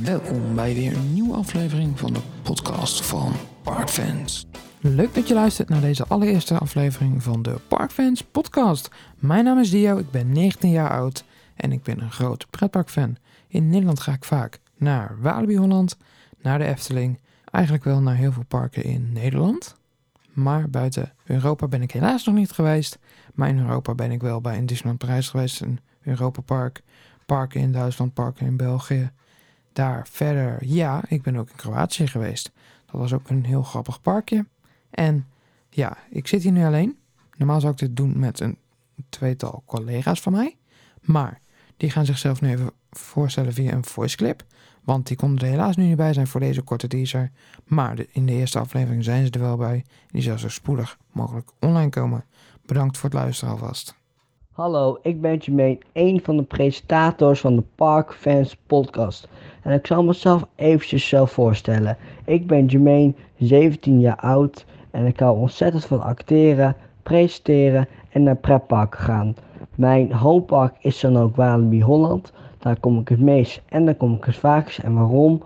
[0.00, 4.46] Welkom bij weer een nieuwe aflevering van de podcast van Parkfans.
[4.80, 8.88] Leuk dat je luistert naar deze allereerste aflevering van de Parkfans podcast.
[9.18, 11.24] Mijn naam is Dio, ik ben 19 jaar oud
[11.56, 13.16] en ik ben een grote pretparkfan.
[13.48, 15.96] In Nederland ga ik vaak naar Walibi Holland,
[16.42, 17.20] naar de Efteling,
[17.50, 19.76] eigenlijk wel naar heel veel parken in Nederland.
[20.32, 22.98] Maar buiten Europa ben ik helaas nog niet geweest.
[23.34, 26.82] Maar in Europa ben ik wel bij een Disneyland Parijs geweest, een Europa Park,
[27.26, 29.10] parken in Duitsland, parken in België.
[29.72, 32.52] Daar verder, ja, ik ben ook in Kroatië geweest.
[32.86, 34.46] Dat was ook een heel grappig parkje.
[34.90, 35.26] En
[35.70, 36.98] ja, ik zit hier nu alleen.
[37.36, 38.58] Normaal zou ik dit doen met een
[39.08, 40.56] tweetal collega's van mij.
[41.00, 41.40] Maar
[41.76, 44.44] die gaan zichzelf nu even voorstellen via een voice clip.
[44.84, 47.30] Want die konden er helaas nu niet bij zijn voor deze korte teaser.
[47.64, 49.84] Maar in de eerste aflevering zijn ze er wel bij.
[50.06, 52.24] Die zal zo spoedig mogelijk online komen.
[52.66, 54.00] Bedankt voor het luisteren alvast.
[54.52, 59.28] Hallo, ik ben Jermaine, een van de presentators van de Park Fans podcast.
[59.62, 61.96] En ik zal mezelf eventjes zelf voorstellen.
[62.24, 68.36] Ik ben Jermaine, 17 jaar oud en ik hou ontzettend van acteren, presenteren en naar
[68.36, 69.34] pretparken gaan.
[69.74, 72.32] Mijn homepark is dan ook Walibi Holland.
[72.58, 74.78] Daar kom ik het meest en daar kom ik het vaakst.
[74.78, 75.42] En waarom?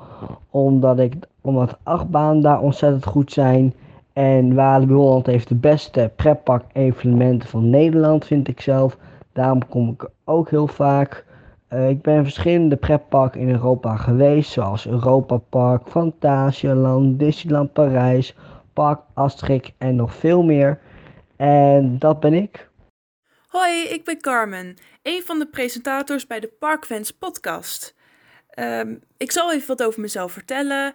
[0.51, 3.75] Omdat, ik, omdat de achtbanen daar ontzettend goed zijn.
[4.17, 8.97] En Walibi heeft de beste pretpark evenementen van Nederland, vind ik zelf.
[9.33, 11.25] Daarom kom ik ook heel vaak.
[11.69, 18.35] Eh, ik ben verschillende pretparken in Europa geweest, zoals Europa Park, Fantasialand, Disneyland Parijs,
[18.73, 20.79] Park Asterix en nog veel meer.
[21.37, 22.71] En dat ben ik.
[23.47, 27.95] Hoi, ik ben Carmen, een van de presentators bij de Parkfans podcast.
[28.49, 30.95] Ehm, ik zal even wat over mezelf vertellen.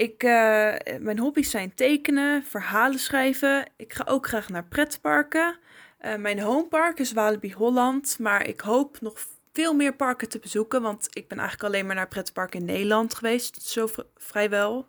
[0.00, 3.66] Ik, eh, mijn hobby's zijn tekenen, verhalen schrijven.
[3.76, 5.58] Ik ga ook graag naar pretparken.
[5.98, 10.82] Eh, mijn homepark is Walibi Holland, maar ik hoop nog veel meer parken te bezoeken,
[10.82, 14.86] want ik ben eigenlijk alleen maar naar pretparken in Nederland geweest, zo vrijwel.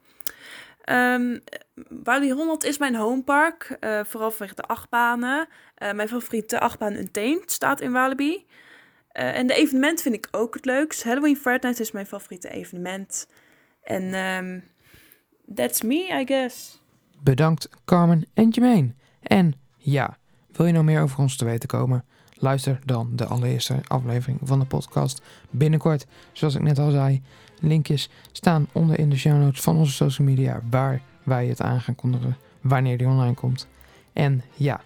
[0.82, 1.40] Ehm
[2.04, 5.48] Walibi Holland is mijn homepark, eh, vooral vanwege de achtbanen.
[5.78, 8.46] Mijn favoriete achtbaan Untamed staat in Walibi.
[9.12, 11.04] En de evenement vind ik ook het leukst.
[11.04, 13.28] Halloween Fright Night is mijn favoriete evenement.
[13.84, 14.60] En ehm
[15.54, 16.80] that's me, I guess.
[17.24, 18.94] Bedankt Carmen en Jermaine.
[19.22, 20.18] En ja,
[20.52, 22.06] wil je nou meer over ons te weten komen?
[22.34, 26.06] Luister dan de allereerste aflevering van de podcast binnenkort.
[26.32, 27.22] Zoals ik net al zei,
[27.60, 31.82] linkjes staan onder in de show notes van onze social media waar wij het aan
[31.82, 33.68] gaan kondigen wanneer die online komt.
[34.14, 34.82] En ja,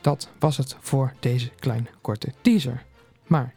[0.00, 2.84] dat was het voor deze kleine korte teaser.
[3.26, 3.54] Maar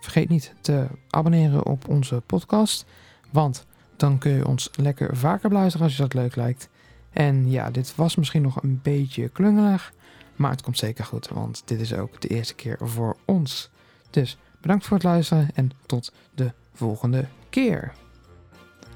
[0.00, 2.86] vergeet niet te abonneren op onze podcast,
[3.30, 3.66] want
[3.96, 6.68] dan kun je ons lekker vaker beluisteren als je dat leuk lijkt.
[7.10, 9.92] En ja, dit was misschien nog een beetje klungelig,
[10.36, 13.70] maar het komt zeker goed, want dit is ook de eerste keer voor ons.
[14.10, 17.92] Dus bedankt voor het luisteren en tot de volgende keer.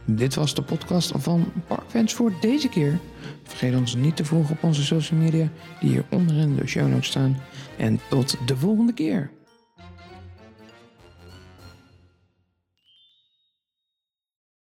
[0.05, 2.99] Dit was de podcast van Parkfans voor deze keer.
[3.43, 5.49] Vergeet ons niet te volgen op onze social media
[5.81, 7.37] die hier onderin de show notes staan.
[7.79, 9.31] En tot de volgende keer.